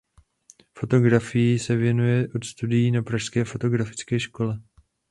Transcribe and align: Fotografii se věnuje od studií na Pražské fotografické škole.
Fotografii 0.77 1.59
se 1.59 1.75
věnuje 1.75 2.27
od 2.35 2.45
studií 2.45 2.91
na 2.91 3.01
Pražské 3.03 3.43
fotografické 3.45 4.19
škole. 4.19 4.59